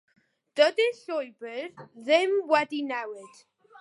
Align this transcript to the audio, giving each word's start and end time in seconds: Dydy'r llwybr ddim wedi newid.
Dydy'r 0.59 0.95
llwybr 1.01 1.69
ddim 2.07 2.37
wedi 2.53 2.81
newid. 2.93 3.45